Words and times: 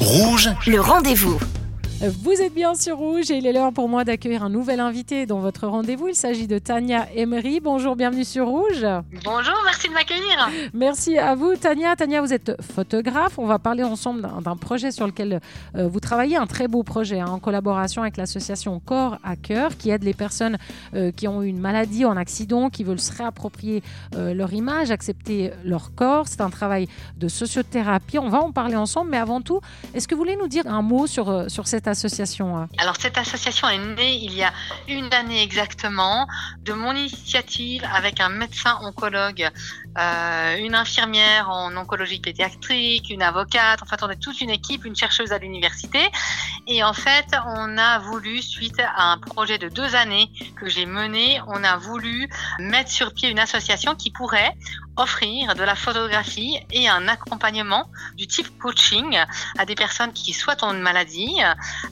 Rouge, 0.00 0.48
Le 0.66 0.80
rendez-vous. 0.80 1.38
Vous 2.02 2.32
êtes 2.32 2.54
bien 2.54 2.74
sur 2.74 2.96
Rouge 2.96 3.30
et 3.30 3.36
il 3.36 3.46
est 3.46 3.52
l'heure 3.52 3.74
pour 3.74 3.86
moi 3.86 4.04
d'accueillir 4.04 4.42
un 4.42 4.48
nouvel 4.48 4.80
invité 4.80 5.26
dans 5.26 5.38
votre 5.38 5.66
rendez-vous. 5.66 6.08
Il 6.08 6.14
s'agit 6.14 6.46
de 6.46 6.58
Tania 6.58 7.06
Emery. 7.14 7.60
Bonjour, 7.60 7.94
bienvenue 7.94 8.24
sur 8.24 8.46
Rouge. 8.46 8.86
Bonjour, 9.22 9.54
merci 9.66 9.86
de 9.86 9.92
m'accueillir. 9.92 10.48
Merci 10.72 11.18
à 11.18 11.34
vous, 11.34 11.56
Tania. 11.56 11.94
Tania, 11.96 12.22
vous 12.22 12.32
êtes 12.32 12.56
photographe. 12.62 13.38
On 13.38 13.44
va 13.44 13.58
parler 13.58 13.82
ensemble 13.82 14.22
d'un 14.22 14.56
projet 14.56 14.92
sur 14.92 15.06
lequel 15.06 15.40
euh, 15.76 15.88
vous 15.88 16.00
travaillez, 16.00 16.38
un 16.38 16.46
très 16.46 16.68
beau 16.68 16.82
projet 16.82 17.20
hein, 17.20 17.28
en 17.28 17.38
collaboration 17.38 18.00
avec 18.00 18.16
l'association 18.16 18.80
Corps 18.80 19.18
à 19.22 19.36
Cœur 19.36 19.76
qui 19.76 19.90
aide 19.90 20.02
les 20.02 20.14
personnes 20.14 20.56
euh, 20.94 21.12
qui 21.12 21.28
ont 21.28 21.42
eu 21.42 21.48
une 21.48 21.60
maladie 21.60 22.06
ou 22.06 22.08
un 22.08 22.16
accident, 22.16 22.70
qui 22.70 22.82
veulent 22.82 22.98
se 22.98 23.12
réapproprier 23.14 23.82
euh, 24.14 24.32
leur 24.32 24.54
image, 24.54 24.90
accepter 24.90 25.52
leur 25.66 25.94
corps. 25.94 26.28
C'est 26.28 26.40
un 26.40 26.48
travail 26.48 26.88
de 27.18 27.28
sociothérapie. 27.28 28.18
On 28.18 28.30
va 28.30 28.40
en 28.40 28.52
parler 28.52 28.76
ensemble, 28.76 29.10
mais 29.10 29.18
avant 29.18 29.42
tout, 29.42 29.60
est-ce 29.92 30.08
que 30.08 30.14
vous 30.14 30.22
voulez 30.22 30.36
nous 30.36 30.48
dire 30.48 30.66
un 30.66 30.80
mot 30.80 31.06
sur, 31.06 31.50
sur 31.50 31.68
cette 31.68 31.89
hein 32.56 32.68
Alors 32.78 32.96
cette 32.98 33.18
association 33.18 33.68
est 33.68 33.78
née 33.78 34.14
il 34.14 34.34
y 34.34 34.42
a 34.42 34.52
une 34.88 35.12
année 35.12 35.42
exactement 35.42 36.26
de 36.62 36.72
mon 36.72 36.92
initiative 36.92 37.84
avec 37.92 38.20
un 38.20 38.28
médecin 38.28 38.78
oncologue, 38.82 39.48
euh, 39.98 40.56
une 40.58 40.74
infirmière 40.74 41.50
en 41.50 41.76
oncologie 41.76 42.20
pédiatrique, 42.20 43.10
une 43.10 43.22
avocate. 43.22 43.82
En 43.82 43.86
fait, 43.86 44.02
on 44.02 44.10
est 44.10 44.20
toute 44.20 44.40
une 44.40 44.50
équipe, 44.50 44.84
une 44.84 44.96
chercheuse 44.96 45.32
à 45.32 45.38
l'université. 45.38 46.00
Et 46.66 46.82
en 46.84 46.92
fait, 46.92 47.26
on 47.46 47.78
a 47.78 47.98
voulu, 47.98 48.42
suite 48.42 48.80
à 48.80 49.12
un 49.12 49.18
projet 49.18 49.58
de 49.58 49.68
deux 49.68 49.94
années 49.94 50.30
que 50.56 50.68
j'ai 50.68 50.86
mené, 50.86 51.40
on 51.48 51.64
a 51.64 51.76
voulu 51.76 52.28
mettre 52.58 52.90
sur 52.90 53.12
pied 53.12 53.28
une 53.30 53.38
association 53.38 53.94
qui 53.94 54.10
pourrait 54.10 54.54
offrir 54.96 55.54
de 55.54 55.62
la 55.62 55.74
photographie 55.74 56.58
et 56.70 56.88
un 56.88 57.08
accompagnement 57.08 57.86
du 58.16 58.26
type 58.26 58.58
coaching 58.58 59.18
à 59.58 59.64
des 59.64 59.74
personnes 59.74 60.12
qui 60.12 60.32
soit 60.32 60.62
ont 60.62 60.72
une 60.72 60.82
maladie, 60.82 61.36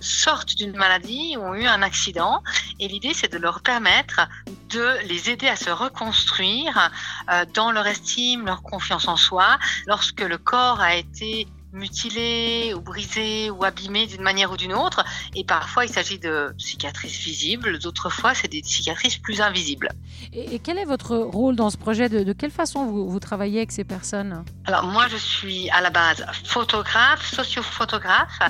sortent 0.00 0.56
d'une 0.56 0.76
maladie 0.76 1.36
ou 1.36 1.42
ont 1.42 1.54
eu 1.54 1.66
un 1.66 1.82
accident. 1.82 2.42
Et 2.78 2.88
l'idée, 2.88 3.14
c'est 3.14 3.32
de 3.32 3.38
leur 3.38 3.60
permettre 3.60 4.28
de 4.70 4.98
les 5.06 5.30
aider 5.30 5.48
à 5.48 5.56
se 5.56 5.70
reconstruire 5.70 6.90
euh, 7.30 7.44
dans 7.54 7.70
leur 7.70 7.86
estime, 7.86 8.46
leur 8.46 8.62
confiance 8.62 9.08
en 9.08 9.16
soi, 9.16 9.58
lorsque 9.86 10.20
le 10.20 10.38
corps 10.38 10.80
a 10.80 10.96
été 10.96 11.46
mutilé 11.76 12.72
ou 12.74 12.80
brisé 12.80 13.50
ou 13.50 13.64
abîmé 13.64 14.06
d'une 14.06 14.22
manière 14.22 14.50
ou 14.50 14.56
d'une 14.56 14.72
autre. 14.74 15.04
Et 15.34 15.44
parfois, 15.44 15.84
il 15.84 15.92
s'agit 15.92 16.18
de 16.18 16.54
cicatrices 16.58 17.18
visibles, 17.18 17.78
d'autres 17.78 18.10
fois, 18.10 18.34
c'est 18.34 18.48
des 18.48 18.62
cicatrices 18.64 19.18
plus 19.18 19.40
invisibles. 19.40 19.90
et, 20.32 20.54
et 20.54 20.58
quel 20.58 20.78
est 20.78 20.84
votre 20.84 21.16
rôle 21.16 21.54
dans 21.56 21.70
ce 21.70 21.76
projet? 21.76 22.08
De, 22.08 22.24
de 22.24 22.32
quelle 22.32 22.50
façon 22.50 22.86
vous, 22.86 23.08
vous 23.08 23.20
travaillez 23.20 23.58
avec 23.58 23.72
ces 23.72 23.84
personnes? 23.84 24.44
Alors 24.64 24.84
moi, 24.84 25.06
je 25.08 25.16
suis 25.16 25.70
à 25.70 25.80
la 25.80 25.90
base 25.90 26.24
photographe, 26.44 27.24
sociophotographe, 27.26 28.40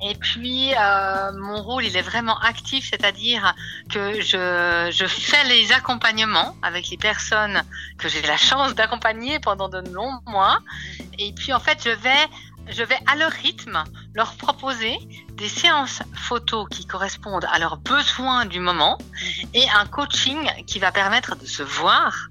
et 0.00 0.14
puis 0.14 0.72
euh, 0.74 1.32
mon 1.38 1.62
rôle, 1.62 1.84
il 1.84 1.96
est 1.96 2.02
vraiment 2.02 2.38
actif, 2.38 2.88
c'est-à-dire 2.90 3.54
que 3.90 4.20
je, 4.20 4.90
je 4.92 5.06
fais 5.06 5.44
les 5.48 5.72
accompagnements 5.72 6.56
avec 6.62 6.88
les 6.88 6.96
personnes 6.96 7.62
que 7.98 8.08
j'ai 8.08 8.22
la 8.22 8.36
chance 8.36 8.74
d'accompagner 8.74 9.38
pendant 9.40 9.68
de 9.68 9.80
longs 9.92 10.20
mois, 10.26 10.58
et 11.18 11.32
puis 11.32 11.52
en 11.52 11.60
fait, 11.60 11.78
je 11.84 11.90
vais 11.90 12.24
je 12.68 12.82
vais 12.82 12.98
à 13.06 13.16
leur 13.16 13.30
rythme 13.30 13.84
leur 14.14 14.34
proposer 14.36 14.96
des 15.32 15.48
séances 15.48 16.02
photos 16.14 16.66
qui 16.70 16.86
correspondent 16.86 17.46
à 17.50 17.58
leurs 17.58 17.76
besoins 17.78 18.44
du 18.44 18.60
moment 18.60 18.98
et 19.54 19.68
un 19.70 19.86
coaching 19.86 20.50
qui 20.66 20.78
va 20.78 20.92
permettre 20.92 21.36
de 21.36 21.46
se 21.46 21.62
voir, 21.62 22.28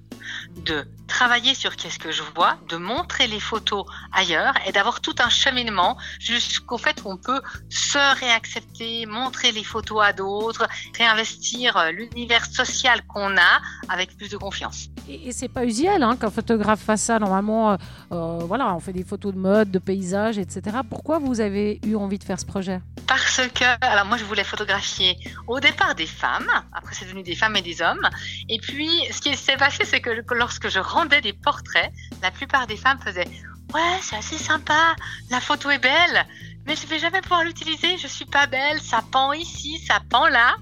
de 0.57 0.87
travailler 1.07 1.53
sur 1.53 1.75
qu'est-ce 1.75 1.99
que 1.99 2.11
je 2.11 2.23
vois, 2.35 2.57
de 2.69 2.77
montrer 2.77 3.27
les 3.27 3.39
photos 3.39 3.85
ailleurs 4.11 4.53
et 4.65 4.71
d'avoir 4.71 5.01
tout 5.01 5.15
un 5.19 5.29
cheminement 5.29 5.97
jusqu'au 6.19 6.77
fait 6.77 7.01
où 7.03 7.11
on 7.11 7.17
peut 7.17 7.41
se 7.69 8.19
réaccepter, 8.19 9.05
montrer 9.05 9.51
les 9.51 9.63
photos 9.63 10.03
à 10.03 10.13
d'autres, 10.13 10.67
réinvestir 10.97 11.77
euh, 11.77 11.91
l'univers 11.91 12.45
social 12.45 13.01
qu'on 13.07 13.37
a 13.37 13.61
avec 13.89 14.17
plus 14.17 14.29
de 14.29 14.37
confiance. 14.37 14.87
Et, 15.07 15.29
et 15.29 15.31
c'est 15.31 15.47
pas 15.47 15.65
usuel 15.65 16.01
hein, 16.03 16.15
qu'un 16.17 16.31
photographe 16.31 16.81
fasse 16.81 17.03
ça. 17.03 17.19
Normalement, 17.19 17.71
euh, 17.71 17.77
euh, 18.11 18.39
voilà, 18.45 18.73
on 18.73 18.79
fait 18.79 18.93
des 18.93 19.03
photos 19.03 19.33
de 19.33 19.39
mode, 19.39 19.71
de 19.71 19.79
paysages, 19.79 20.37
etc. 20.37 20.77
Pourquoi 20.89 21.19
vous 21.19 21.41
avez 21.41 21.79
eu 21.85 21.95
envie 21.95 22.17
de 22.17 22.23
faire 22.23 22.39
ce 22.39 22.45
projet? 22.45 22.81
Parce 23.07 23.41
que, 23.53 23.65
alors 23.81 24.05
moi 24.05 24.17
je 24.17 24.23
voulais 24.23 24.43
photographier 24.43 25.17
au 25.47 25.59
départ 25.59 25.93
des 25.93 26.07
femmes, 26.07 26.49
après 26.73 26.95
c'est 26.95 27.05
devenu 27.05 27.21
des 27.21 27.35
femmes 27.35 27.55
et 27.55 27.61
des 27.61 27.81
hommes, 27.81 28.07
et 28.49 28.57
puis 28.57 28.89
ce 29.11 29.21
qui 29.21 29.35
s'est 29.37 29.57
passé 29.57 29.85
c'est 29.85 30.01
que 30.01 30.09
lorsque 30.33 30.69
je 30.69 30.79
rendais 30.95 31.21
des 31.21 31.33
portraits, 31.33 31.91
la 32.21 32.31
plupart 32.31 32.67
des 32.67 32.77
femmes 32.77 32.99
faisaient 32.99 33.27
Ouais, 33.73 33.99
c'est 34.01 34.15
assez 34.15 34.37
sympa, 34.37 34.95
la 35.29 35.41
photo 35.41 35.69
est 35.69 35.79
belle, 35.79 36.25
mais 36.65 36.75
je 36.75 36.87
vais 36.87 36.99
jamais 36.99 37.19
pouvoir 37.21 37.43
l'utiliser, 37.43 37.97
je 37.97 38.07
suis 38.07 38.25
pas 38.25 38.47
belle, 38.47 38.79
ça 38.79 39.03
pend 39.11 39.33
ici, 39.33 39.79
ça 39.85 39.99
pend 40.09 40.27
là. 40.27 40.55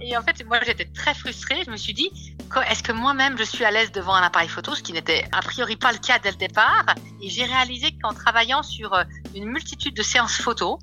Et 0.00 0.16
en 0.16 0.22
fait, 0.22 0.44
moi 0.46 0.58
j'étais 0.66 0.84
très 0.84 1.14
frustrée, 1.14 1.62
je 1.64 1.70
me 1.70 1.76
suis 1.76 1.94
dit 1.94 2.10
Est-ce 2.68 2.82
que 2.82 2.92
moi-même 2.92 3.38
je 3.38 3.44
suis 3.44 3.64
à 3.64 3.70
l'aise 3.70 3.92
devant 3.92 4.14
un 4.14 4.22
appareil 4.22 4.48
photo, 4.48 4.74
ce 4.74 4.82
qui 4.82 4.92
n'était 4.92 5.24
a 5.32 5.40
priori 5.40 5.76
pas 5.76 5.92
le 5.92 5.98
cas 5.98 6.18
dès 6.18 6.32
le 6.32 6.36
départ? 6.36 6.84
Et 7.22 7.30
j'ai 7.30 7.44
réalisé 7.44 7.96
qu'en 8.02 8.12
travaillant 8.12 8.62
sur 8.62 8.92
euh, 8.92 9.04
une 9.34 9.46
multitude 9.46 9.94
de 9.94 10.02
séances 10.02 10.36
photos, 10.36 10.78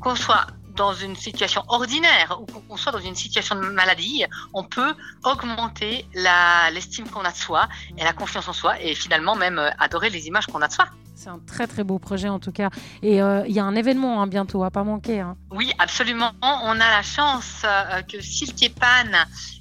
qu'on 0.00 0.14
soit 0.14 0.46
dans 0.76 0.92
une 0.94 1.16
situation 1.16 1.62
ordinaire 1.68 2.38
ou 2.40 2.44
qu'on 2.46 2.76
soit 2.76 2.92
dans 2.92 3.00
une 3.00 3.14
situation 3.14 3.56
de 3.56 3.60
maladie, 3.68 4.24
on 4.54 4.64
peut 4.64 4.94
augmenter 5.24 6.06
l'estime 6.72 7.08
qu'on 7.08 7.24
a 7.24 7.32
de 7.32 7.36
soi 7.36 7.68
et 7.96 8.04
la 8.04 8.12
confiance 8.12 8.48
en 8.48 8.52
soi 8.52 8.80
et 8.80 8.94
finalement 8.94 9.34
même 9.36 9.58
euh, 9.58 9.70
adorer 9.78 10.10
les 10.10 10.26
images 10.26 10.46
qu'on 10.46 10.62
a 10.62 10.68
de 10.68 10.72
soi. 10.72 10.86
C'est 11.14 11.30
un 11.30 11.38
très 11.46 11.66
très 11.66 11.82
beau 11.82 11.98
projet 11.98 12.28
en 12.28 12.38
tout 12.38 12.52
cas. 12.52 12.68
Et 13.02 13.22
euh, 13.22 13.42
il 13.48 13.54
y 13.54 13.58
a 13.58 13.64
un 13.64 13.74
événement 13.74 14.20
hein, 14.20 14.26
bientôt, 14.26 14.64
à 14.64 14.70
pas 14.70 14.84
manquer. 14.84 15.20
hein. 15.20 15.34
Oui, 15.50 15.72
absolument. 15.78 16.32
On 16.42 16.72
a 16.72 16.90
la 16.90 17.02
chance 17.02 17.62
euh, 17.64 18.02
que 18.02 18.20
Silke 18.20 18.74
Pan, 18.78 19.10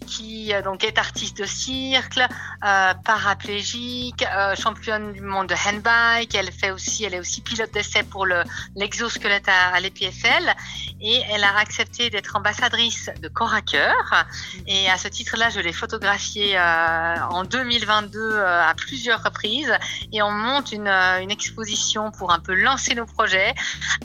qui 0.05 0.53
euh, 0.53 0.61
donc 0.61 0.83
est 0.83 0.97
artiste 0.97 1.37
de 1.37 1.45
cirque, 1.45 2.19
euh, 2.19 2.93
paraplégique, 3.03 4.23
euh, 4.23 4.55
championne 4.55 5.13
du 5.13 5.21
monde 5.21 5.47
de 5.47 5.55
handbike, 5.55 6.35
elle 6.35 6.51
fait 6.51 6.71
aussi, 6.71 7.03
elle 7.03 7.13
est 7.13 7.19
aussi 7.19 7.41
pilote 7.41 7.73
d'essai 7.73 8.03
pour 8.03 8.25
le 8.25 8.43
l'exosquelette 8.75 9.47
à, 9.47 9.75
à 9.75 9.79
l'EPFL 9.79 10.53
et 11.01 11.21
elle 11.29 11.43
a 11.43 11.57
accepté 11.57 12.09
d'être 12.09 12.35
ambassadrice 12.35 13.09
de 13.21 13.27
Corps 13.27 13.53
à 13.53 13.61
Cœur. 13.61 14.25
Et 14.67 14.89
à 14.89 14.97
ce 14.97 15.07
titre-là, 15.07 15.49
je 15.49 15.59
l'ai 15.59 15.73
photographiée 15.73 16.57
en 16.59 17.43
2022 17.43 18.19
euh, 18.19 18.61
à 18.63 18.73
plusieurs 18.75 19.23
reprises 19.23 19.73
et 20.11 20.21
on 20.21 20.31
monte 20.31 20.71
une, 20.71 20.87
une 20.87 21.31
exposition 21.31 22.11
pour 22.11 22.31
un 22.31 22.39
peu 22.39 22.53
lancer 22.53 22.95
nos 22.95 23.05
projets 23.05 23.53